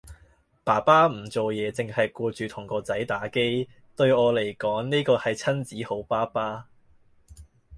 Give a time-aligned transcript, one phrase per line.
[0.63, 6.65] 爸爸唔做嘢凈系顧住同個仔打機，對我嚟講呢個係親子好爸爸